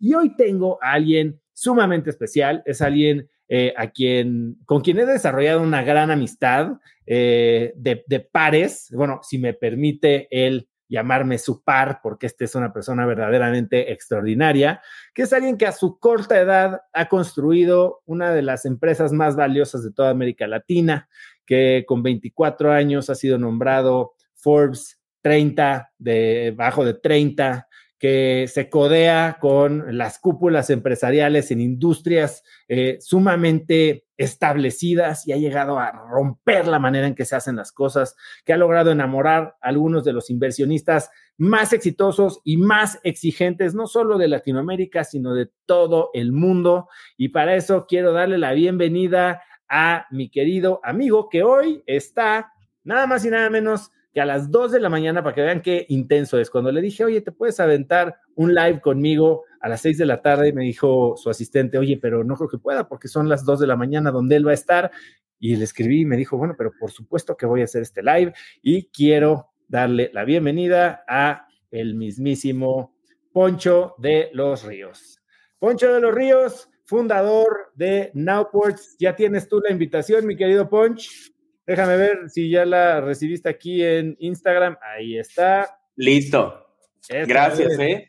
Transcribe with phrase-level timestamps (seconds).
[0.00, 5.04] Y hoy tengo a alguien sumamente especial, es alguien eh, a quien, con quien he
[5.04, 11.62] desarrollado una gran amistad eh, de, de, pares, bueno, si me permite él llamarme su
[11.62, 14.82] par, porque este es una persona verdaderamente extraordinaria,
[15.14, 19.36] que es alguien que a su corta edad ha construido una de las empresas más
[19.36, 21.08] valiosas de toda América Latina,
[21.46, 27.68] que con 24 años ha sido nombrado Forbes 30, de bajo de 30,
[28.00, 35.78] que se codea con las cúpulas empresariales en industrias eh, sumamente establecidas y ha llegado
[35.78, 39.68] a romper la manera en que se hacen las cosas, que ha logrado enamorar a
[39.68, 45.50] algunos de los inversionistas más exitosos y más exigentes, no solo de Latinoamérica, sino de
[45.66, 46.88] todo el mundo.
[47.18, 52.50] Y para eso quiero darle la bienvenida a mi querido amigo que hoy está
[52.82, 55.62] nada más y nada menos que a las 2 de la mañana, para que vean
[55.62, 59.82] qué intenso es, cuando le dije, oye, ¿te puedes aventar un live conmigo a las
[59.82, 60.48] 6 de la tarde?
[60.48, 63.60] Y me dijo su asistente, oye, pero no creo que pueda porque son las 2
[63.60, 64.90] de la mañana donde él va a estar.
[65.38, 68.02] Y le escribí y me dijo, bueno, pero por supuesto que voy a hacer este
[68.02, 72.94] live y quiero darle la bienvenida a el mismísimo
[73.32, 75.22] Poncho de los Ríos.
[75.58, 78.96] Poncho de los Ríos, fundador de Nowports.
[78.98, 81.32] Ya tienes tú la invitación, mi querido Ponch.
[81.70, 84.76] Déjame ver si ya la recibiste aquí en Instagram.
[84.82, 85.78] Ahí está.
[85.94, 86.66] Listo.
[87.08, 88.08] Gracias, ¿eh?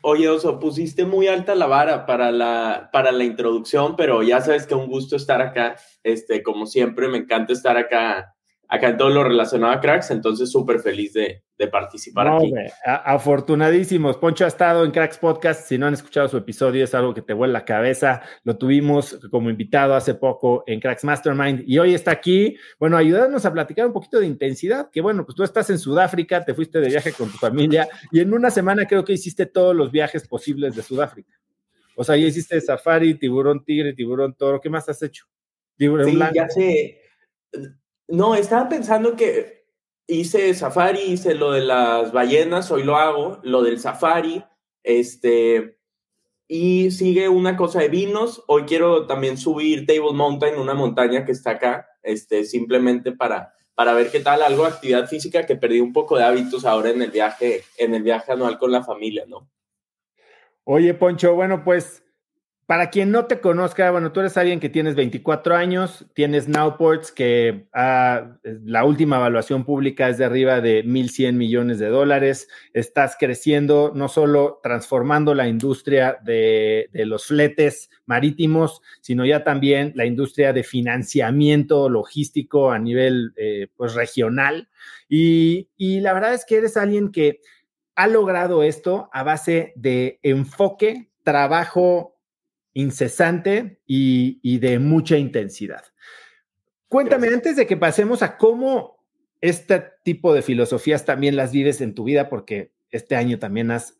[0.00, 4.66] Oye, Oso, pusiste muy alta la vara para la, para la introducción, pero ya sabes
[4.66, 5.76] que un gusto estar acá.
[6.02, 8.34] Este, como siempre, me encanta estar acá
[8.68, 12.52] acá en todo lo relacionado a cracks, entonces súper feliz de, participar aquí.
[12.84, 14.16] afortunadísimos.
[14.16, 15.66] Poncho ha estado en Cracks Podcast.
[15.66, 18.22] Si no han escuchado su episodio, es algo que te vuelve la cabeza.
[18.44, 22.56] Lo tuvimos como invitado hace poco en Cracks Mastermind y hoy está aquí.
[22.78, 24.88] Bueno, ayudándonos a platicar un poquito de intensidad.
[24.92, 28.20] Que bueno, pues tú estás en Sudáfrica, te fuiste de viaje con tu familia y
[28.20, 31.40] en una semana creo que hiciste todos los viajes posibles de Sudáfrica.
[31.96, 34.60] O sea, ya hiciste safari, tiburón tigre, tiburón toro.
[34.60, 35.24] ¿Qué más has hecho?
[35.76, 37.00] Tiburón sí, ya sé
[38.08, 39.66] no, estaba pensando que
[40.06, 44.44] hice safari, hice lo de las ballenas, hoy lo hago, lo del safari,
[44.82, 45.78] este,
[46.48, 48.42] y sigue una cosa de vinos.
[48.48, 53.92] Hoy quiero también subir Table Mountain, una montaña que está acá, este, simplemente para, para
[53.92, 57.02] ver qué tal, algo de actividad física que perdí un poco de hábitos ahora en
[57.02, 59.50] el viaje, en el viaje anual con la familia, ¿no?
[60.64, 62.02] Oye, Poncho, bueno, pues
[62.68, 67.10] para quien no te conozca, bueno, tú eres alguien que tienes 24 años, tienes Nowports,
[67.10, 72.46] que ah, la última evaluación pública es de arriba de 1.100 millones de dólares.
[72.74, 80.04] Estás creciendo, no solo transformando la industria de, los fletes marítimos, sino ya también la
[80.04, 84.68] industria de financiamiento logístico a nivel eh, pues, regional.
[85.08, 87.40] Y, y la verdad es que eres alguien que
[87.94, 92.17] ha logrado esto a base de enfoque, trabajo
[92.78, 95.82] incesante y, de mucha intensidad.
[96.86, 99.04] Cuéntame, antes de que pasemos a cómo
[99.40, 103.96] este tipo de filosofías también las vives en tu vida, porque este año también has,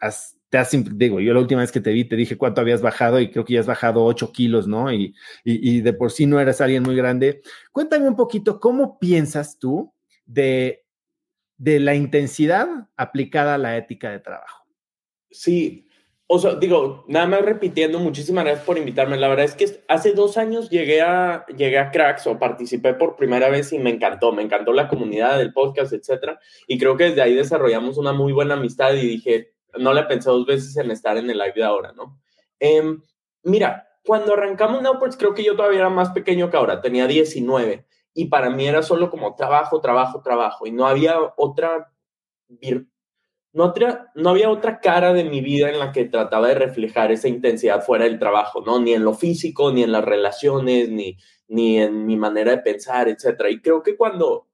[0.49, 3.19] te has, digo, yo la última vez que te vi te dije cuánto habías bajado
[3.19, 4.93] y creo que ya has bajado 8 kilos, ¿no?
[4.93, 5.13] Y,
[5.43, 7.43] y, de por sí no eres alguien muy grande.
[7.73, 9.93] Cuéntame un poquito, ¿cómo piensas tú
[10.25, 10.87] de,
[11.57, 14.65] de la intensidad aplicada a la ética de trabajo?
[15.33, 15.88] Sí,
[16.31, 19.17] o sea, digo, nada más repitiendo, muchísimas gracias por invitarme.
[19.17, 23.17] La verdad es que hace dos años llegué a, llegué a Cracks o participé por
[23.17, 26.39] primera vez y me encantó, me encantó la comunidad del podcast, etcétera.
[26.67, 30.29] Y creo que desde ahí desarrollamos una muy buena amistad y dije, no le pensé
[30.29, 32.21] dos veces en estar en el live de ahora, ¿no?
[32.61, 33.01] Em,
[33.45, 37.87] mira, cuando arrancamos Nowports, creo que yo todavía era más pequeño que ahora, tenía 19
[38.13, 41.91] y para mí era solo como trabajo, trabajo, trabajo y no había otra
[43.53, 43.73] no,
[44.15, 47.83] no había otra cara de mi vida en la que trataba de reflejar esa intensidad
[47.83, 48.81] fuera del trabajo, ¿no?
[48.81, 51.17] Ni en lo físico, ni en las relaciones, ni,
[51.49, 53.41] ni en mi manera de pensar, etc.
[53.51, 54.49] Y creo que cuando,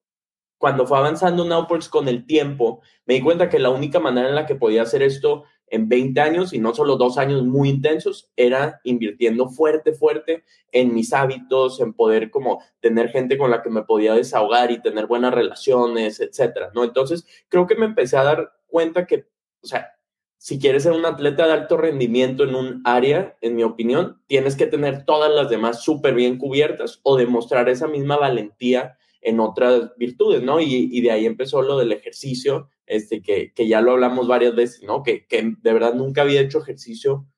[0.59, 4.35] cuando fue avanzando Nowports con el tiempo, me di cuenta que la única manera en
[4.35, 8.31] la que podía hacer esto en 20 años y no solo dos años muy intensos,
[8.37, 13.71] era invirtiendo fuerte, fuerte en mis hábitos, en poder como tener gente con la que
[13.71, 16.85] me podía desahogar y tener buenas relaciones, etcétera, ¿no?
[16.85, 19.29] Entonces, creo que me empecé a dar cuenta que,
[19.63, 19.93] o sea,
[20.37, 24.57] si quieres ser un atleta de alto rendimiento en un área, en mi opinión, tienes
[24.57, 29.93] que tener todas las demás súper bien cubiertas o demostrar esa misma valentía en otras
[29.97, 30.59] virtudes, ¿no?
[30.59, 34.83] Y, de ahí empezó lo del ejercicio, este, que, que ya lo hablamos varias veces,
[34.83, 35.05] ¿no?
[35.05, 37.29] Que, que de verdad nunca había hecho ejercicio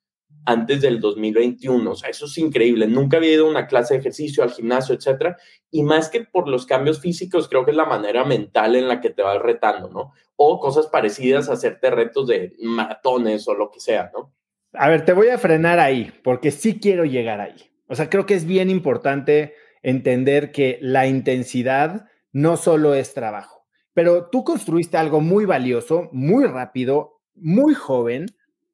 [0.47, 1.91] antes del 2021.
[1.91, 2.87] O sea, eso es increíble.
[2.87, 5.37] Nunca había ido a una clase de ejercicio, al gimnasio, etcétera.
[5.71, 9.01] Y más que por los cambios físicos, creo que es la manera mental en la
[9.01, 10.13] que te vas retando, ¿no?
[10.37, 14.33] O cosas parecidas a hacerte retos de maratones o lo que sea, ¿no?
[14.73, 17.71] A ver, te voy a frenar ahí, porque sí quiero llegar ahí.
[17.89, 23.67] O sea, creo que es bien importante entender que la intensidad no solo es trabajo,
[23.95, 28.27] pero tú construiste algo muy valioso, muy rápido, muy joven,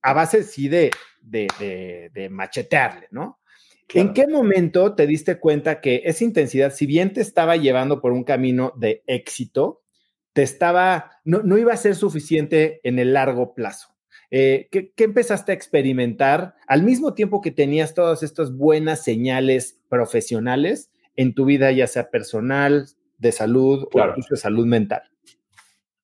[0.03, 0.91] a base sí de,
[1.23, 3.39] de, machetearle, ¿no?
[3.95, 8.13] ¿En qué momento te diste cuenta que esa intensidad, si bien te estaba llevando por
[8.13, 9.83] un camino de éxito,
[10.33, 13.93] te estaba, no, no iba a ser suficiente en el largo plazo?
[14.35, 20.91] Eh, ¿qué, empezaste a experimentar al mismo tiempo que tenías todas estas buenas señales profesionales
[21.17, 22.87] en tu vida, ya sea personal,
[23.19, 25.03] de salud o incluso de salud mental?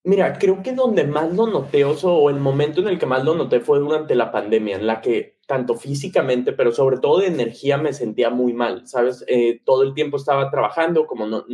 [0.04, 3.34] Mira, creo que donde más lo noté, o el momento en el que más lo
[3.34, 7.78] noté fue durante la pandemia, en la que tanto físicamente, pero sobre todo de energía
[7.78, 9.24] me sentía muy mal, ¿sabes?
[9.26, 11.44] Eh, todo el tiempo estaba trabajando, como no, o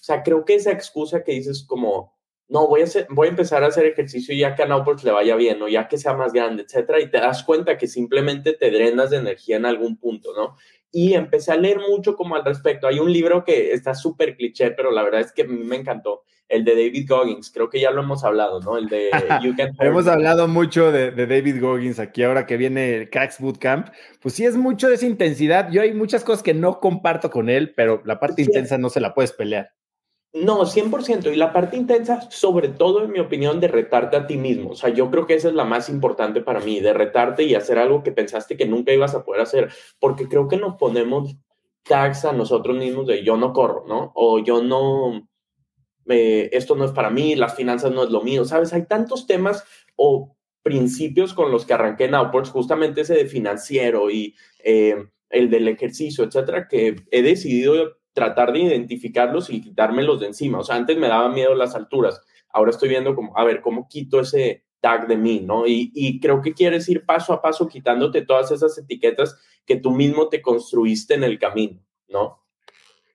[0.00, 2.18] sea, creo que esa excusa que dices como,
[2.48, 5.12] no, voy a, hacer, voy a empezar a hacer ejercicio ya que a Nauports le
[5.12, 8.54] vaya bien o ya que sea más grande, etcétera, y te das cuenta que simplemente
[8.54, 10.56] te drenas de energía en algún punto, ¿no?
[10.90, 12.86] Y empecé a leer mucho como al respecto.
[12.86, 16.64] Hay un libro que está súper cliché, pero la verdad es que me encantó, el
[16.64, 18.78] de David Goggins, creo que ya lo hemos hablado, ¿no?
[18.78, 19.10] El de
[19.42, 23.88] You Can Hemos hablado mucho de, David Goggins aquí ahora que viene el Cracks Bootcamp.
[24.22, 25.70] Pues sí es mucho de esa intensidad.
[25.70, 29.00] Yo hay muchas cosas que no comparto con él, pero la parte intensa no se
[29.00, 29.72] la puedes pelear.
[30.42, 31.32] No, 100%.
[31.32, 34.70] Y la parte intensa, sobre todo en mi opinión, de retarte a ti mismo.
[34.70, 37.54] O sea, yo creo que esa es la más importante para mí, de retarte y
[37.54, 39.70] hacer algo que pensaste que nunca ibas a poder hacer.
[39.98, 41.36] Porque creo que nos ponemos
[41.82, 44.12] tags a nosotros mismos de yo no corro, ¿no?
[44.14, 45.28] O yo no,
[46.06, 48.44] esto no es para mí, las finanzas no es lo mío.
[48.44, 48.72] ¿Sabes?
[48.72, 49.64] Hay tantos temas
[49.96, 54.96] o principios con los que arranqué en Outports, justamente ese de financiero y eh,
[55.30, 60.58] el del ejercicio, etcétera, que he decidido tratar de identificarlos y quitármelos de encima.
[60.58, 62.20] O sea, antes me daba miedo las alturas.
[62.52, 65.68] Ahora estoy viendo como, a ver, ¿cómo quito ese tag de mí, no?
[65.68, 69.92] Y, y creo que quieres ir paso a paso quitándote todas esas etiquetas que tú
[69.92, 72.42] mismo te construiste en el camino, ¿no?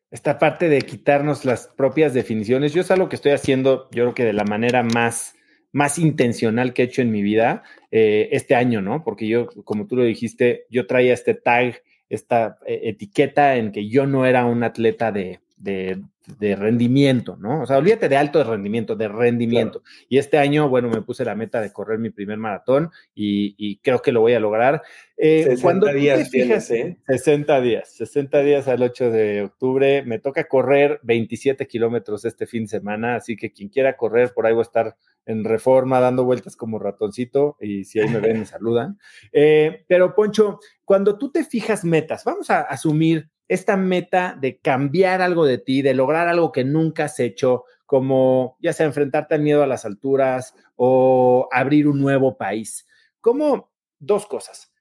[0.10, 4.14] Esta parte de quitarnos las propias definiciones, yo es algo que estoy haciendo, yo creo
[4.14, 5.36] que de la manera más,
[5.74, 9.04] más intencional que he hecho en mi vida eh, este año, ¿no?
[9.04, 11.82] Porque yo, como tú lo dijiste, yo traía este tag
[12.15, 16.01] esta eh, etiqueta en que yo no era un atleta de, de,
[16.40, 17.62] rendimiento, ¿no?
[17.62, 19.84] O sea, olvídate de alto de rendimiento, de rendimiento.
[20.10, 24.02] Y este año, bueno, me puse la meta de correr mi primer maratón y, creo
[24.02, 24.81] que lo voy a lograr.
[25.18, 26.98] Eh, 60 días tienes, ¿eh?
[27.08, 30.04] 60 días, 60 días al 8 de octubre.
[30.04, 34.46] Me toca correr 27 kilómetros este fin de semana, así que quien quiera correr, por
[34.46, 38.40] ahí voy a estar en reforma dando vueltas como ratoncito y si ahí me ven,
[38.40, 39.00] me saludan.
[39.31, 45.22] Eh, pero Poncho, cuando tú te fijas metas, vamos a asumir esta meta de cambiar
[45.22, 49.42] algo de ti, de lograr algo que nunca has hecho, como ya sea enfrentarte al
[49.42, 52.88] miedo a las alturas o abrir un nuevo país.
[53.22, 53.72] ¿Cómo?
[54.00, 54.72] Dos cosas.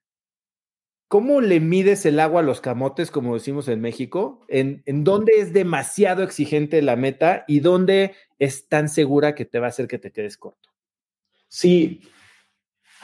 [1.09, 4.41] ¿Cómo le mides el agua a los camotes, como decimos en México?
[4.49, 9.59] ¿En, en dónde es demasiado exigente la meta y dónde es tan segura que te
[9.59, 10.71] va a hacer que te quedes corto?
[11.49, 12.01] Sí,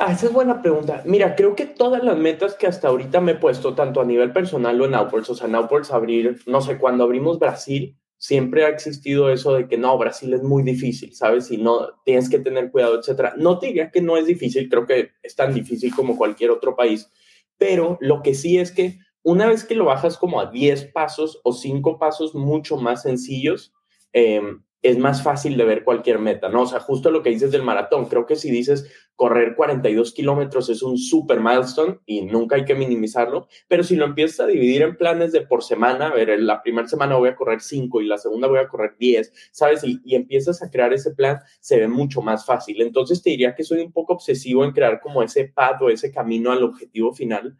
[0.00, 1.02] Ah, esa es buena pregunta.
[1.06, 4.32] Mira, creo que todas las metas que hasta ahorita me he puesto, tanto a nivel
[4.32, 8.64] personal o en Outwards, o sea, en Outwards abrir, no sé, cuando abrimos Brasil, siempre
[8.64, 11.50] ha existido eso de que no, Brasil es muy difícil, ¿sabes?
[11.50, 13.34] Y no, tienes que tener cuidado, etcétera.
[13.36, 16.76] No te diría que no es difícil, creo que es tan difícil como cualquier otro
[16.76, 17.10] país,
[17.56, 21.40] pero lo que sí es que una vez que lo bajas como a 10 pasos
[21.42, 23.72] o 5 pasos mucho más sencillos,
[24.12, 24.42] eh,
[24.82, 26.62] es más fácil de ver cualquier meta, ¿no?
[26.62, 30.68] O sea, justo lo que dices del maratón, creo que si dices correr 42 kilómetros
[30.68, 34.82] es un super milestone y nunca hay que minimizarlo, pero si lo empiezas a dividir
[34.82, 38.06] en planes de por semana, a ver, la primera semana voy a correr 5 y
[38.06, 39.82] la segunda voy a correr 10, ¿sabes?
[39.82, 42.80] Y, y, empiezas a crear ese plan, se ve mucho más fácil.
[42.80, 46.12] Entonces te diría que soy un poco obsesivo en crear como ese path o ese
[46.12, 47.56] camino al objetivo final.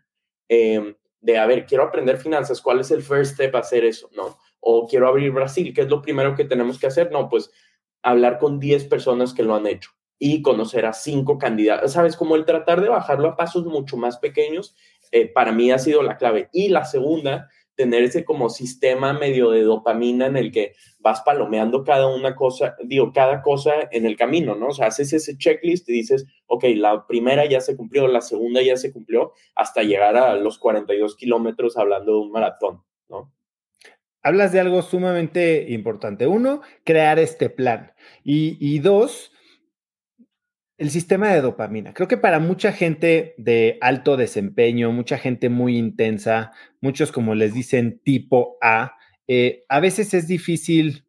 [0.48, 4.08] Eh, de, a ver, quiero aprender finanzas, ¿cuál es el first step a hacer eso?
[4.14, 4.38] ¿No?
[4.60, 7.10] O quiero abrir Brasil, ¿qué es lo primero que tenemos que hacer?
[7.12, 7.50] No, pues
[8.02, 11.92] hablar con 10 personas que lo han hecho y conocer a cinco candidatos.
[11.92, 14.74] Sabes, como el tratar de bajarlo a pasos mucho más pequeños,
[15.12, 16.48] eh, para mí ha sido la clave.
[16.52, 21.84] Y la segunda, tener ese como sistema medio de dopamina en el que vas palomeando
[21.84, 24.68] cada una cosa, digo, cada cosa en el camino, ¿no?
[24.68, 28.60] O sea, haces ese checklist y dices, ok, la primera ya se cumplió, la segunda
[28.62, 33.32] ya se cumplió, hasta llegar a los 42 kilómetros hablando de un maratón, ¿no?
[34.22, 36.26] Hablas de algo sumamente importante.
[36.26, 37.92] Uno, crear este plan.
[38.25, 39.32] Y, dos,
[40.76, 41.94] el sistema de dopamina.
[41.94, 47.54] Creo que para mucha gente de alto desempeño, mucha gente muy intensa, muchos como les
[47.54, 48.94] dicen tipo A,
[49.26, 51.07] eh, a veces es difícil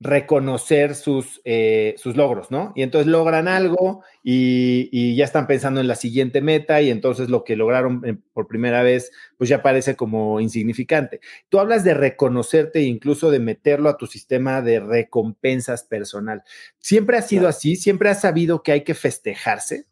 [0.00, 2.72] reconocer sus, eh, sus logros, ¿no?
[2.74, 7.44] Y entonces logran algo y, ya están pensando en la siguiente meta y entonces lo
[7.44, 11.20] que lograron eh, por primera vez, pues ya parece como insignificante.
[11.50, 16.44] Tú hablas de reconocerte e incluso de meterlo a tu sistema de recompensas personal.
[16.78, 17.76] ¿Siempre ha sido así?
[17.76, 19.84] ¿Siempre has sabido que hay que festejarse?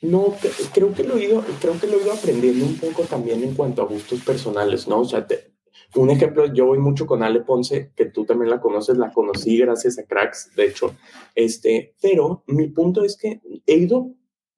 [0.00, 0.34] No,
[0.74, 3.54] creo que lo he ido, creo que lo he ido aprendiendo un poco también en
[3.54, 5.02] cuanto a gustos personales, ¿no?
[5.02, 5.51] O sea, te,
[5.96, 9.58] un ejemplo, yo voy mucho con Ale Ponce, que tú también la conoces, la conocí
[9.58, 10.94] gracias a Cracks, de hecho,
[11.34, 14.14] este, pero mi punto es que he ido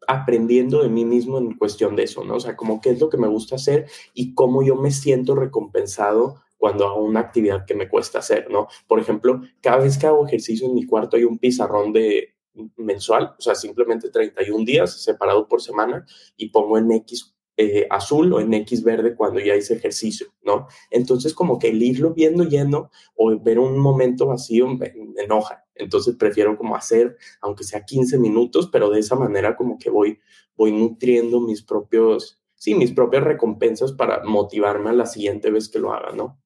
[0.06, 2.36] aprendiendo de mí mismo en cuestión de eso, ¿no?
[2.36, 5.34] O sea, como qué es lo que me gusta hacer y cómo yo me siento
[5.34, 8.68] recompensado cuando hago una actividad que me cuesta hacer, ¿no?
[8.86, 12.34] Por ejemplo, cada vez que hago ejercicio en mi cuarto hay un pizarrón de
[12.76, 18.32] mensual, o sea, simplemente 31 días separado por semana y pongo en X eh, azul
[18.32, 20.66] o en X verde cuando ya hice ejercicio, ¿no?
[20.90, 25.64] Entonces, como que el irlo viendo lleno o ver un momento vacío me, enoja.
[25.74, 30.18] Entonces, prefiero como hacer, aunque sea 15 minutos, pero de esa manera como que voy,
[30.56, 35.78] voy nutriendo mis propios, sí, mis propias recompensas para motivarme a la siguiente vez que
[35.78, 36.40] lo haga, ¿no?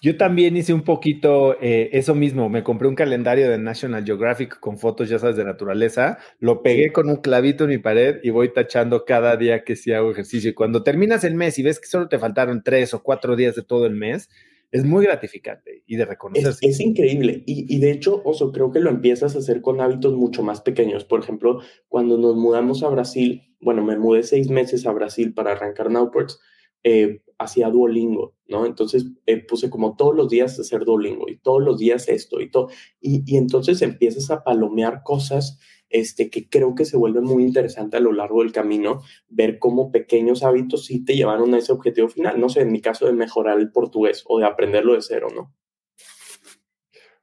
[0.00, 2.48] Yo también hice un poquito eh, eso mismo.
[2.48, 6.18] Me compré un calendario de National Geographic con fotos, ya sabes, de naturaleza.
[6.38, 9.92] Lo pegué con un clavito en mi pared y voy tachando cada día que sí
[9.92, 10.50] hago ejercicio.
[10.50, 13.56] Y cuando terminas el mes y ves que solo te faltaron tres o cuatro días
[13.56, 14.28] de todo el mes,
[14.70, 16.54] es muy gratificante y de reconocer.
[16.60, 17.42] Es, increíble.
[17.46, 20.60] Y, y, de hecho, Oso, creo que lo empiezas a hacer con hábitos mucho más
[20.60, 21.04] pequeños.
[21.04, 25.52] Por ejemplo, cuando nos mudamos a Brasil, bueno, me mudé seis meses a Brasil para
[25.52, 26.38] arrancar Nowports
[26.84, 28.66] eh, hacía Duolingo, ¿no?
[28.66, 32.50] Entonces eh, puse como todos los días hacer Duolingo y todos los días esto y
[32.50, 32.68] todo.
[33.00, 38.00] Y, entonces empiezas a palomear cosas este, que creo que se vuelven muy interesante a
[38.00, 42.40] lo largo del camino, ver cómo pequeños hábitos sí te llevaron a ese objetivo final.
[42.40, 45.54] No sé, en mi caso de mejorar el portugués o de aprenderlo de cero, ¿no?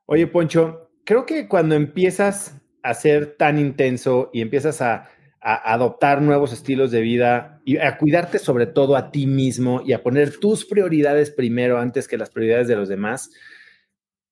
[0.08, 5.10] Oye, Poncho, creo que cuando empiezas a ser tan intenso y empiezas a
[5.48, 9.94] a adoptar nuevos estilos de vida y a cuidarte sobre todo a ti mismo y
[9.94, 13.30] a poner tus prioridades primero antes que las prioridades de los demás,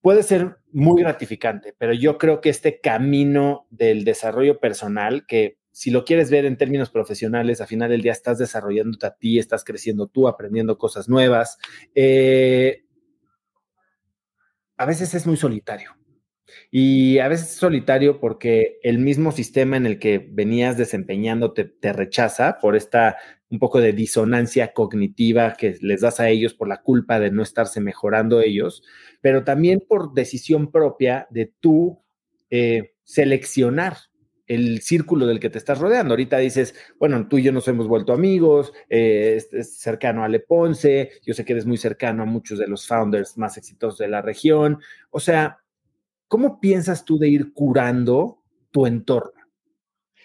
[0.01, 5.91] puede ser muy gratificante, pero yo creo que este camino del desarrollo personal, que si
[5.91, 9.63] lo quieres ver en términos profesionales, a final del día estás desarrollándote a ti, estás
[9.63, 11.59] creciendo tú, aprendiendo cosas nuevas,
[11.93, 12.85] eh,
[14.77, 15.91] a veces es muy solitario.
[16.75, 21.93] Y a veces es solitario porque el mismo sistema en el que venías desempeñándote te
[21.93, 23.17] rechaza por esta
[23.51, 27.43] un poco de disonancia cognitiva que les das a ellos por la culpa de no
[27.43, 28.81] estarse mejorando ellos,
[29.21, 32.01] pero también por decisión propia de tú
[32.49, 33.95] eh, seleccionar
[34.47, 36.13] el círculo del que te estás rodeando.
[36.13, 40.39] Ahorita dices, bueno, tú y yo nos hemos vuelto amigos, eh, es, cercano a Le
[40.39, 44.07] Ponce, yo sé que eres muy cercano a muchos de los founders más exitosos de
[44.07, 44.79] la región.
[45.11, 45.62] O sea,
[46.33, 48.39] ¿Cómo piensas tú de ir curando
[48.71, 49.39] tu entorno?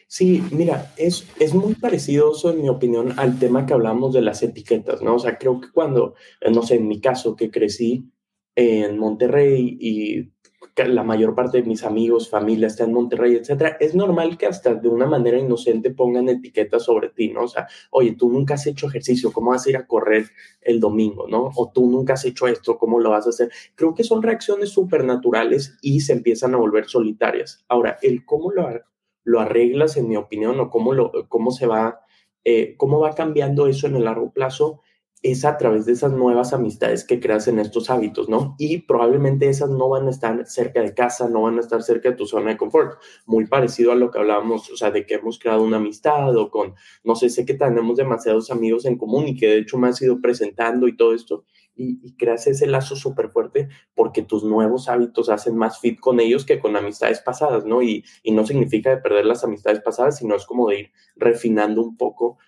[0.06, 4.42] Sí, mira, es, es muy parecido, en mi opinión, al tema que hablamos de las
[4.42, 5.16] etiquetas, ¿no?
[5.16, 8.10] O sea, creo que cuando, eh, no sé, en mi caso, que crecí
[8.54, 10.32] en Monterrey y
[10.86, 14.74] la mayor parte de mis amigos, familia está en Monterrey, etcétera, es normal que hasta
[14.74, 17.44] de una manera inocente pongan etiquetas sobre ti, ¿no?
[17.44, 20.30] O sea, oye, tú nunca has hecho ejercicio, ¿cómo vas a ir a correr
[20.60, 21.50] el domingo, ¿no?
[21.56, 23.50] O tú nunca has hecho esto, ¿cómo lo vas a hacer?
[23.74, 27.64] Creo que son reacciones súper naturales y se empiezan a volver solitarias.
[27.68, 28.68] Ahora, el cómo lo,
[29.24, 32.00] lo arreglas, en mi opinión, o cómo, lo, cómo se va,
[32.44, 34.80] eh, cómo va cambiando eso en el largo plazo,
[35.22, 38.54] es a través de esas nuevas amistades que creas en estos hábitos, ¿no?
[38.58, 42.10] Y probablemente esas no van a estar cerca de casa, no van a estar cerca
[42.10, 43.00] de tu zona de confort.
[43.26, 46.50] Muy parecido a lo que hablábamos, o sea, de que hemos creado una amistad o
[46.50, 49.88] con, no sé, sé que tenemos demasiados amigos en común y que de hecho me
[49.88, 51.44] has ido presentando y todo esto.
[51.74, 56.44] Y, creas ese lazo súper fuerte porque tus nuevos hábitos hacen más fit con ellos
[56.44, 57.82] que con amistades pasadas, ¿no?
[57.82, 61.82] Y, y no significa de perder las amistades pasadas, sino es como de ir refinando
[61.82, 62.38] un poco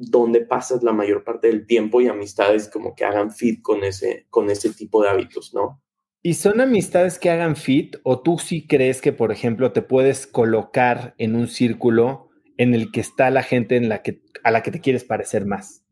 [0.00, 4.26] dónde pasas la mayor parte del tiempo y amistades como que hagan fit con ese,
[4.30, 5.82] con ese tipo de hábitos, ¿no?
[6.22, 10.26] ¿Y son amistades que hagan fit o tú sí crees que, por ejemplo, te puedes
[10.26, 14.62] colocar en un círculo en el que está la gente en la que, a la
[14.62, 15.82] que te quieres parecer más?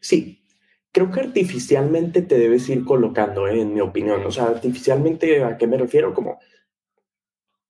[0.00, 0.44] Sí,
[0.90, 3.60] creo que artificialmente te debes ir colocando, ¿eh?
[3.60, 4.24] en mi opinión.
[4.26, 6.12] O sea, artificialmente, ¿a qué me refiero?
[6.12, 6.40] Como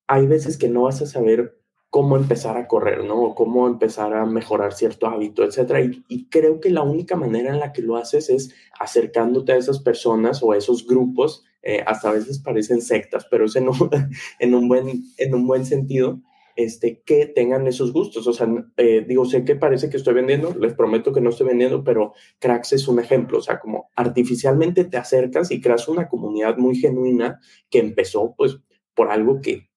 [0.06, 1.59] hay veces que no vas a saber
[1.90, 3.20] cómo empezar a correr, ¿no?
[3.20, 5.80] O cómo empezar a mejorar cierto hábito, etcétera.
[5.82, 9.80] Y, creo que la única manera en la que lo haces es acercándote a esas
[9.80, 13.90] personas o a esos grupos, eh, hasta a veces parecen sectas, pero es en un,
[14.38, 16.20] en un, buen, en un buen sentido,
[16.54, 18.26] este, que tengan esos gustos.
[18.26, 21.48] O sea, eh, digo, sé que parece que estoy vendiendo, les prometo que no estoy
[21.48, 23.38] vendiendo, pero Cracks es un ejemplo.
[23.38, 28.58] O sea, como artificialmente te acercas y creas una comunidad muy genuina que empezó pues
[28.94, 29.69] por algo que,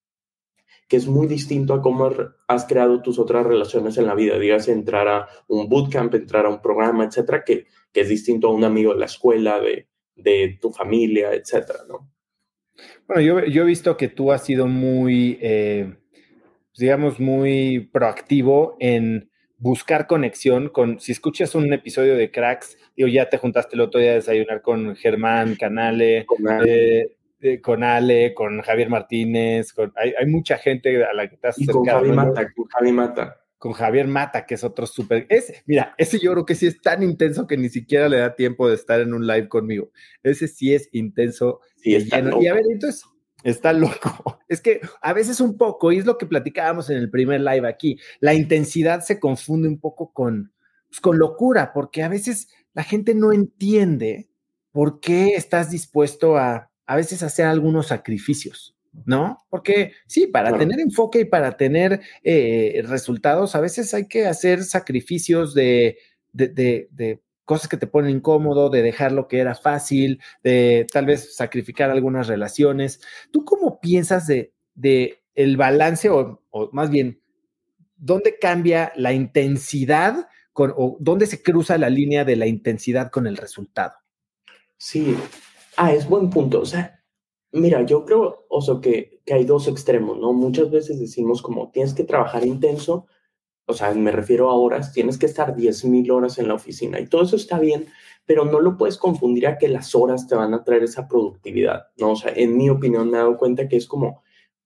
[0.94, 2.08] que es muy distinto a cómo
[2.46, 4.38] has creado tus otras relaciones en la vida.
[4.38, 8.54] Digas, entrar a un bootcamp, entrar a un programa, etcétera, que, que es distinto a
[8.54, 12.08] un amigo de la escuela, de, de tu familia, etcétera, ¿no?
[13.08, 15.96] Bueno, yo, yo, he visto que tú has sido muy, eh,
[16.78, 23.28] digamos, muy proactivo en buscar conexión con, si escuchas un episodio de Cracks, digo, ya
[23.28, 26.44] te juntaste el otro día a desayunar con Germán Canale, con
[27.40, 31.48] eh, con, Ale, con Javier Martínez, con, hay, hay, mucha gente a la que te
[31.48, 31.80] has acercado.
[31.80, 35.26] Con Javi Mata, con Javi Mata con Javier Mata, que es otro súper.
[35.64, 38.68] Mira, ese yo creo que sí es tan intenso que ni siquiera le da tiempo
[38.68, 39.90] de estar en un live conmigo.
[40.22, 41.60] Ese sí es intenso.
[41.76, 42.42] Sí, está lleno.
[42.42, 43.06] Y a ver, entonces,
[43.42, 44.38] está loco.
[44.50, 47.66] Es que a veces un poco, y es lo que platicábamos en el primer live
[47.66, 50.52] aquí, la intensidad se confunde un poco con,
[50.86, 54.28] pues, con locura, porque a veces la gente no entiende
[54.72, 58.74] por qué estás dispuesto a a veces hacer algunos sacrificios.
[59.04, 59.44] ¿no?
[59.50, 64.62] Porque sí, para tener enfoque y para tener eh, resultados, a veces hay que hacer
[64.62, 65.98] sacrificios de,
[66.32, 71.36] de, cosas que te ponen incómodo, de dejar lo que era fácil, de tal vez
[71.36, 73.00] sacrificar algunas relaciones.
[73.30, 74.52] ¿Tú cómo piensas de,
[75.34, 76.40] el balance o,
[76.72, 77.20] más bien,
[77.96, 83.26] dónde cambia la intensidad con, o dónde se cruza la línea de la intensidad con
[83.26, 83.94] el resultado?
[84.76, 85.16] Sí,
[85.76, 86.60] ah, es buen punto.
[86.60, 87.04] O sea,
[87.54, 90.32] Mira, yo creo, Oso, que, que hay dos extremos, ¿no?
[90.32, 93.06] Muchas veces decimos como tienes que trabajar intenso,
[93.66, 97.06] o sea, me refiero a horas, tienes que estar 10.000 horas en la oficina y
[97.06, 97.86] todo eso está bien,
[98.26, 101.84] pero no lo puedes confundir a que las horas te van a traer esa productividad,
[101.96, 102.10] ¿no?
[102.10, 104.23] O sea, en mi opinión me he dado cuenta que es como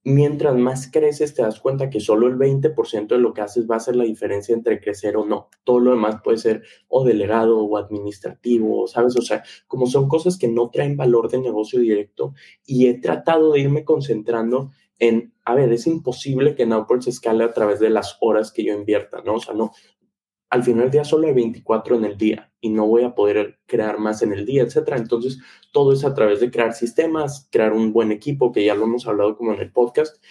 [0.09, 3.77] mientras más creces, te das cuenta que solo el 20% de lo que haces va
[3.77, 5.49] a ser la diferencia entre crecer o no.
[5.65, 9.17] Todo lo demás puede ser o delegado o administrativo, ¿sabes?
[9.17, 12.33] O sea, como son cosas que no traen valor de negocio directo
[12.65, 17.53] y he tratado de irme concentrando en, a ver, es imposible que Nowports escale a
[17.53, 19.35] través de las horas que yo invierta, ¿no?
[19.35, 19.73] O sea, no,
[20.51, 23.59] al final del día solo hay 24 en el día y no voy a poder
[23.67, 24.97] crear más en el día, etcétera.
[24.97, 25.39] Entonces,
[25.73, 29.07] todo es a través de crear sistemas, crear un buen equipo, que ya lo hemos
[29.07, 30.23] hablado como en el podcast,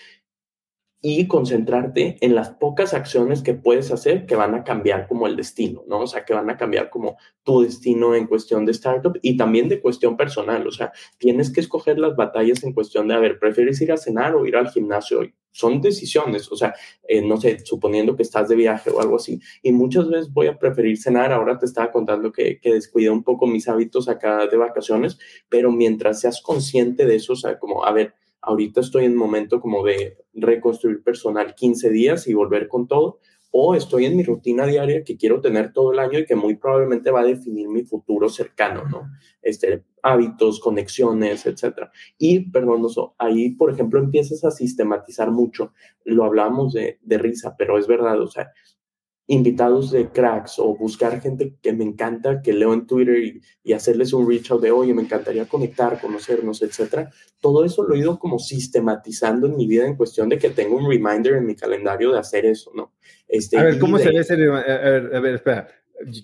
[1.01, 5.35] y concentrarte en las pocas acciones que puedes hacer que van a cambiar como el
[5.35, 5.99] destino, ¿no?
[5.99, 9.69] O sea, que van a cambiar como tu destino en cuestión de startup y también
[9.69, 10.65] de cuestión personal.
[10.65, 13.97] O sea, tienes que escoger las batallas en cuestión de, a ver, ¿prefieres ir a
[13.97, 15.33] cenar o ir al gimnasio hoy?
[15.51, 16.73] Son decisiones, o sea,
[17.07, 19.39] eh, no sé, suponiendo que estás de viaje o algo así.
[19.61, 21.31] Y muchas veces voy a preferir cenar.
[21.31, 25.71] Ahora te estaba contando que, que descuidé un poco mis hábitos acá de vacaciones, pero
[25.71, 29.83] mientras seas consciente de eso, o sea, como, a ver, ahorita estoy en momento como
[29.83, 33.19] de reconstruir personal 15 días y volver con todo,
[33.51, 36.55] o estoy en mi rutina diaria que quiero tener todo el año y que muy
[36.55, 39.09] probablemente va a definir mi futuro cercano, ¿no?
[39.41, 41.91] Este, hábitos, conexiones, etcétera.
[42.17, 42.85] Y, perdón,
[43.17, 45.73] ahí, por ejemplo, empiezas a sistematizar mucho.
[46.03, 48.51] Lo hablábamos de, de risa, pero es verdad, o sea,
[49.27, 54.13] invitados de cracks o buscar gente que me encanta, que leo en Twitter y, hacerles
[54.13, 57.11] un reach out de, oye, me encantaría conectar, conocernos, etcétera.
[57.41, 60.77] Todo eso lo he ido como sistematizando en mi vida en cuestión de que tengo
[60.77, 62.93] un reminder en mi calendario de hacer eso, ¿no?
[63.27, 64.33] Este, a ver, ¿cómo se ve ese?
[64.33, 65.67] A ver, a ver, espera.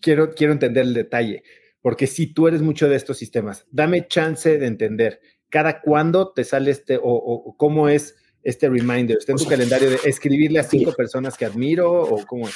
[0.01, 1.43] Quiero, quiero entender el detalle,
[1.81, 6.43] porque si tú eres mucho de estos sistemas, dame chance de entender cada cuándo te
[6.43, 9.17] sale este o, o cómo es este reminder.
[9.17, 12.55] ¿Está en tu calendario de escribirle a cinco personas que admiro o cómo es?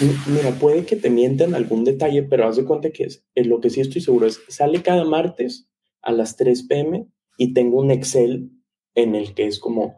[0.00, 3.70] Mira, puede que te mientan algún detalle, pero haz de cuenta que es, lo que
[3.70, 5.68] sí estoy seguro es, sale cada martes
[6.02, 8.50] a las 3 pm y tengo un Excel
[8.94, 9.96] en el que es como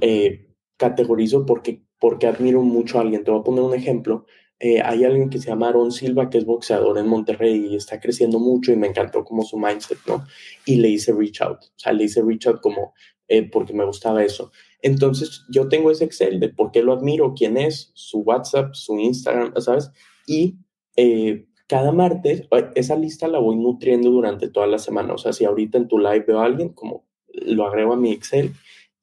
[0.00, 3.22] eh, categorizo porque, porque admiro mucho a alguien.
[3.22, 4.24] Te voy a poner un ejemplo.
[4.60, 8.00] Eh, hay alguien que se llama Aaron Silva, que es boxeador en Monterrey y está
[8.00, 10.24] creciendo mucho y me encantó como su mindset, ¿no?
[10.64, 12.94] Y le hice reach out, o sea, le hice reach out como
[13.28, 14.52] eh, porque me gustaba eso.
[14.84, 18.98] Entonces, yo tengo ese Excel de por qué lo admiro, quién es, su WhatsApp, su
[18.98, 19.90] Instagram, ¿sabes?
[20.26, 20.58] Y
[20.94, 25.14] eh, cada martes, esa lista la voy nutriendo durante toda la semana.
[25.14, 28.12] O sea, si ahorita en tu live veo a alguien, como lo agrego a mi
[28.12, 28.52] Excel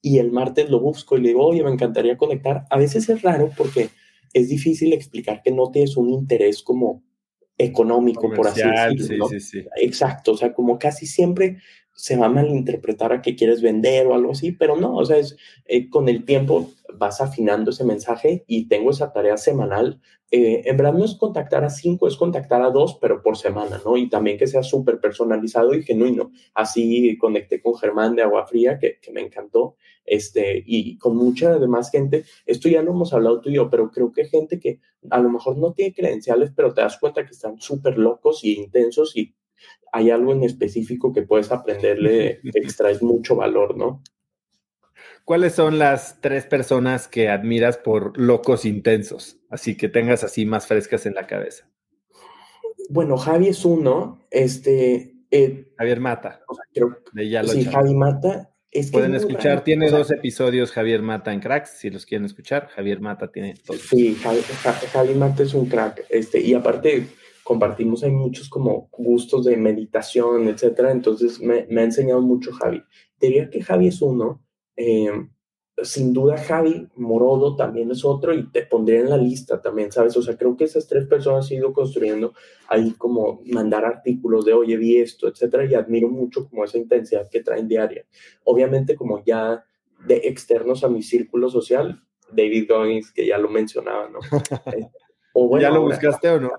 [0.00, 2.64] y el martes lo busco y le digo, oye, me encantaría conectar.
[2.70, 3.88] A veces es raro porque
[4.34, 7.02] es difícil explicar que no tienes un interés como
[7.62, 9.28] económico, por así decirlo.
[9.28, 9.68] Sí, sí, sí.
[9.76, 11.58] Exacto, o sea, como casi siempre
[11.94, 15.18] se va a malinterpretar a que quieres vender o algo así, pero no, o sea,
[15.18, 20.00] es, eh, con el tiempo vas afinando ese mensaje y tengo esa tarea semanal.
[20.30, 23.80] Eh, en verdad no es contactar a cinco, es contactar a dos, pero por semana,
[23.84, 23.98] ¿no?
[23.98, 26.32] Y también que sea súper personalizado y genuino.
[26.54, 31.58] Así conecté con Germán de Agua Fría, que, que me encantó, este, y con mucha
[31.58, 32.24] demás gente.
[32.46, 35.30] Esto ya lo hemos hablado tú y yo, pero creo que gente que a lo
[35.30, 39.34] mejor no tiene credenciales, pero te das cuenta que están súper locos y intensos y
[39.92, 44.02] hay algo en específico que puedes aprenderle, extraes mucho valor, ¿no?
[45.24, 49.38] ¿Cuáles son las tres personas que admiras por locos intensos?
[49.50, 51.68] Así que tengas así más frescas en la cabeza.
[52.90, 55.14] Bueno, Javi es uno, este...
[55.30, 56.42] Eh, Javier Mata.
[57.46, 58.51] sí, Javi Mata.
[58.90, 62.68] Pueden escuchar, tiene dos episodios Javier Mata en Cracks, si los quieren escuchar.
[62.68, 63.78] Javier Mata tiene dos.
[63.80, 64.40] Sí, Javi,
[64.92, 66.06] Javi Mata es un crack.
[66.08, 67.06] Este, y aparte,
[67.44, 70.90] compartimos, hay muchos como gustos de meditación, etcétera.
[70.90, 72.82] Entonces me, me ha enseñado mucho Javi.
[73.20, 74.42] Diría que Javi es uno.
[74.76, 75.10] Eh,
[75.84, 80.16] sin duda Javi Morodo también es otro y te pondría en la lista también, ¿sabes?
[80.16, 82.34] O sea, creo que esas tres personas han ido construyendo
[82.68, 87.28] ahí como mandar artículos de, oye, vi esto, etcétera, y admiro mucho como esa intensidad
[87.30, 88.04] que traen diaria.
[88.44, 89.64] Obviamente como ya
[90.06, 94.20] de externos a mi círculo social, David Goggins, que ya lo mencionaba, ¿no?
[94.72, 94.88] Eh,
[95.34, 96.50] o bueno, ¿Ya lo buscaste o no?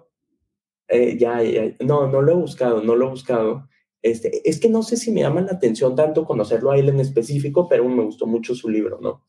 [0.87, 1.41] Eh, ya,
[1.79, 3.69] no, no lo he buscado, no lo he buscado.
[4.03, 6.99] Este, es que no sé si me llama la atención tanto conocerlo a él en
[6.99, 9.23] específico, pero me gustó mucho su libro, ¿no?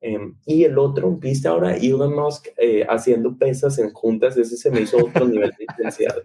[0.00, 4.70] Em, y el otro, viste ahora Elon Musk eh, haciendo pesas en juntas, ese se
[4.70, 6.16] me hizo otro nivel de intensidad.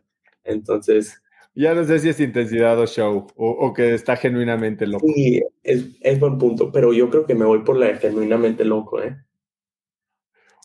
[0.45, 1.21] Entonces...
[1.55, 5.05] Ya no sé si es intensidad o show, o, o que está genuinamente loco.
[5.13, 8.63] Sí, es, es buen punto, pero yo creo que me voy por la de genuinamente
[8.63, 9.17] loco, ¿eh?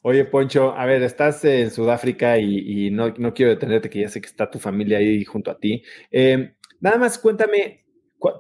[0.03, 4.29] Oye, Poncho, a ver, estás en Sudáfrica y, no, quiero detenerte, que ya sé que
[4.29, 5.83] está tu familia ahí junto a ti.
[6.11, 7.85] Em, nada más cuéntame,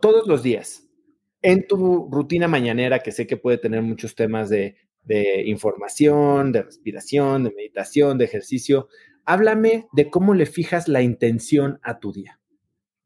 [0.01, 0.88] todos los días,
[1.42, 4.77] en tu rutina mañanera, que sé que puede tener muchos temas de,
[5.46, 8.88] información, de respiración, de meditación, de ejercicio,
[9.24, 12.40] háblame de cómo le fijas la intención a tu día.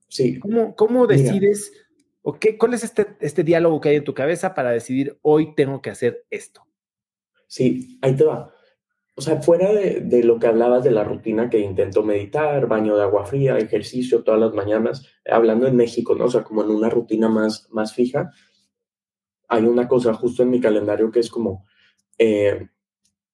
[0.09, 0.41] Sí.
[0.41, 1.73] ¿Cómo, decides,
[2.23, 5.55] o qué, cuál es este, este diálogo que hay en tu cabeza para decidir hoy
[5.55, 6.67] tengo que hacer esto?
[7.47, 8.53] Sí, ahí te va.
[9.15, 13.03] O sea, fuera de, lo que hablabas de la rutina que intento meditar, baño de
[13.03, 16.25] agua fría, ejercicio todas las mañanas, hablando en México, ¿no?
[16.25, 18.31] O sea, como en una rutina más, más fija,
[19.49, 21.67] hay una cosa justo en mi calendario que es como,
[22.17, 22.69] eh,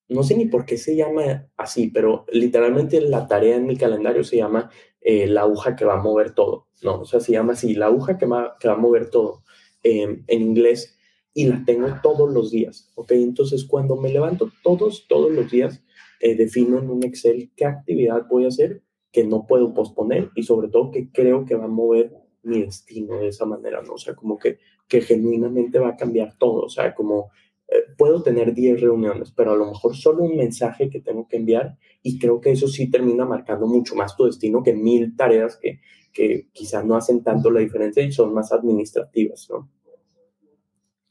[0.09, 4.25] no sé ni por qué se llama así, pero literalmente la tarea en mi calendario
[4.25, 7.03] se llama eh, la aguja que va a mover todo, ¿no?
[7.03, 9.45] O sea, se llama así, la aguja que va, que va a mover todo.
[9.85, 10.98] Eh, en inglés
[11.39, 13.13] y la tengo todos los días, ¿ok?
[13.13, 15.85] Entonces, cuando me levanto todos, todos los días,
[16.19, 20.43] eh, defino en un Excel qué actividad voy a hacer que no puedo posponer y
[20.43, 23.93] sobre todo que creo que va a mover mi destino de esa manera, ¿no?
[23.93, 27.31] O sea, como que, que genuinamente va a cambiar todo, o sea, como
[27.69, 31.37] eh, puedo tener 10 reuniones, pero a lo mejor solo un mensaje que tengo que
[31.37, 35.57] enviar y creo que eso sí termina marcando mucho más tu destino que mil tareas
[35.57, 35.79] que,
[36.13, 39.71] que quizás no hacen tanto la diferencia y son más administrativas, ¿no?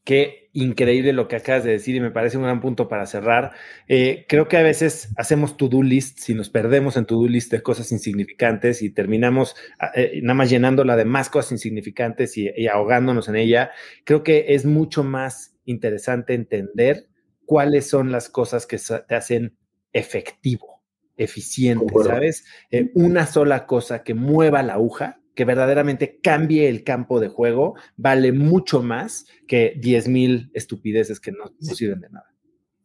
[0.08, 3.52] Qué increíble lo que acabas de decir y me parece un gran punto para cerrar.
[3.90, 7.62] Eh, creo que a veces hacemos to-do list, si nos perdemos en to-do list de
[7.62, 12.68] cosas insignificantes y terminamos ah, eh, nada más llenándola de más cosas insignificantes y, y,
[12.68, 13.72] ahogándonos en ella,
[14.06, 17.10] creo que es mucho más interesante entender
[17.46, 19.58] cuáles son las cosas que te hacen
[19.92, 20.84] efectivo,
[21.18, 22.46] eficiente, ¿sabes?
[22.72, 27.76] Eh, una sola cosa que mueva la aguja que verdaderamente cambie el campo de juego
[27.96, 32.26] vale mucho más que 10 mil estupideces que no, sirven de nada.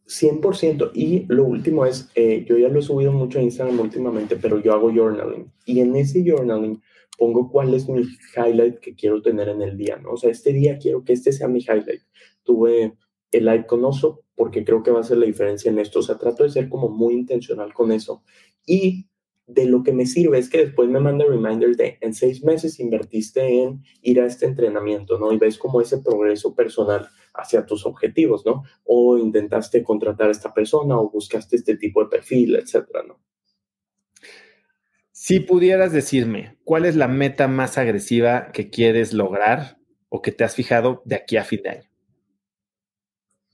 [0.05, 0.91] 100%.
[0.93, 4.59] Y lo último es, eh, yo ya lo he subido mucho a Instagram últimamente, pero
[4.59, 5.51] yo hago journaling.
[5.65, 6.79] Y en ese journaling
[7.17, 8.03] pongo cuál es mi
[8.37, 10.11] highlight que quiero tener en el día, ¿no?
[10.11, 12.03] O sea, este día quiero que este sea mi highlight.
[12.43, 12.93] Tuve
[13.31, 15.99] el live con Oso porque creo que va a ser la diferencia en esto.
[15.99, 18.23] O sea, trato de ser como muy intencional con eso.
[18.63, 19.07] Y
[19.47, 22.79] de lo que me sirve es que después me manda reminders de en seis meses
[22.79, 25.31] invertiste en ir a este entrenamiento, ¿no?
[25.33, 28.63] Y ves como ese progreso personal hacia tus objetivos, ¿no?
[28.83, 33.19] O intentaste contratar a esta persona o buscaste este tipo de perfil, etcétera, ¿no?
[35.11, 39.77] Si pudieras decirme, ¿cuál es la meta más agresiva que quieres lograr
[40.09, 41.92] o que te has fijado de aquí a fin de año?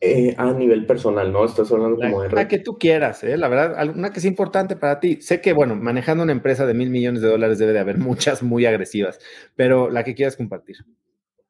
[0.02, 1.44] Eh, a nivel personal, ¿no?
[1.44, 2.30] Estás hablando como de...
[2.30, 3.36] La que tú quieras, ¿eh?
[3.36, 5.22] La verdad, una que es importante para ti.
[5.22, 8.42] Sé que, bueno, manejando una empresa de mil millones de dólares debe de haber muchas
[8.42, 9.20] muy agresivas,
[9.58, 10.78] pero la que quieras compartir.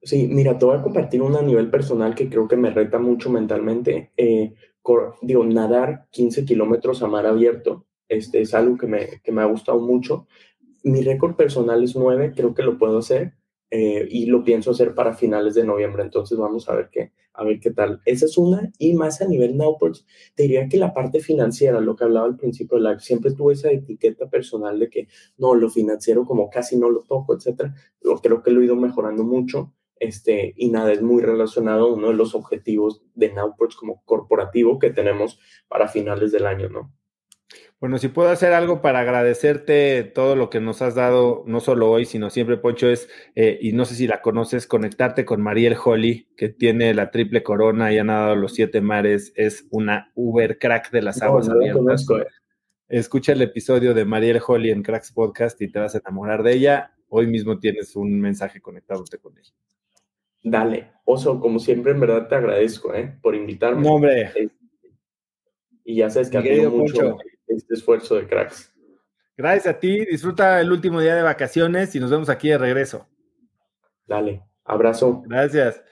[0.01, 2.97] Sí, mira, te voy a compartir una a nivel personal que creo que me reta
[2.97, 4.13] mucho mentalmente.
[4.17, 4.55] Eh,
[5.21, 9.45] digo, nadar 15 kilómetros a mar abierto, este es algo que me, que me ha
[9.45, 10.25] gustado mucho.
[10.83, 13.33] Mi récord personal es 9, creo que lo puedo hacer
[13.71, 17.43] eh, y lo pienso hacer para finales de noviembre, entonces vamos a ver qué, a
[17.43, 18.01] ver qué tal.
[18.05, 20.05] Esa es una, y más a nivel Nowports,
[20.35, 23.53] te diría que la parte financiera, lo que hablaba al principio de la, siempre tuve
[23.53, 27.75] esa etiqueta personal de que no, lo financiero como casi no lo toco, etcétera.
[28.21, 32.07] Creo que lo he ido mejorando mucho, este, y nada, es muy relacionado a uno
[32.07, 36.93] de los objetivos de Nowports como corporativo que tenemos para finales del año, ¿no?
[37.79, 41.89] Bueno, si puedo hacer algo para agradecerte todo lo que nos has dado, no solo
[41.89, 45.77] hoy, sino siempre, Poncho, es, eh, y no sé si la conoces, conectarte con Mariel
[45.81, 50.59] Holly, que tiene la triple corona y ha nadado los siete mares, es una Uber
[50.59, 52.05] crack de las aguas abiertas.
[52.09, 52.25] Eh.
[52.89, 56.55] Escucha el episodio de Mariel Holly en Cracks Podcast y te vas a enamorar de
[56.55, 56.93] ella.
[57.07, 59.53] Hoy mismo tienes un mensaje conectándote con ella.
[60.43, 63.17] Dale, Oso, como siempre, en verdad te agradezco ¿eh?
[63.21, 63.83] por invitarme.
[63.83, 64.33] No, hombre.
[65.85, 67.17] Y ya sabes que admiro mucho
[67.49, 68.73] este esfuerzo de cracks.
[69.37, 73.07] Gracias a ti, disfruta el último día de vacaciones y nos vemos aquí de regreso.
[74.05, 75.23] Dale, abrazo.
[75.25, 75.81] Gracias.